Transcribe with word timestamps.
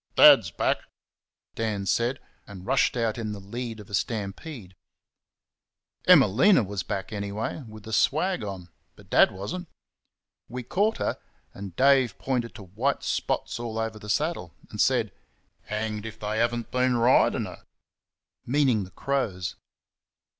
"Dad's 0.15 0.49
back!" 0.49 0.79
Dan 1.53 1.85
said, 1.85 2.19
and 2.47 2.65
rushed 2.65 2.97
out 2.97 3.19
in 3.19 3.33
the 3.33 3.39
lead 3.39 3.79
of 3.79 3.87
a 3.87 3.93
stampede. 3.93 4.73
Emelina 6.07 6.65
was 6.65 6.81
back, 6.81 7.13
anyway, 7.13 7.61
with 7.67 7.83
the 7.83 7.93
swag 7.93 8.43
on, 8.43 8.69
but 8.95 9.11
Dad 9.11 9.29
was 9.31 9.53
n't. 9.53 9.67
We 10.49 10.63
caught 10.63 10.97
her, 10.97 11.19
and 11.53 11.75
Dave 11.75 12.17
pointed 12.17 12.55
to 12.55 12.63
white 12.63 13.03
spots 13.03 13.59
all 13.59 13.77
over 13.77 13.99
the 13.99 14.09
saddle, 14.09 14.55
and 14.71 14.81
said 14.81 15.11
"Hanged 15.65 16.07
if 16.07 16.19
they 16.19 16.39
have 16.39 16.55
n't 16.55 16.71
been 16.71 16.97
ridin' 16.97 17.45
her!" 17.45 17.61
meaning 18.43 18.85
the 18.85 18.89
crows. 18.89 19.55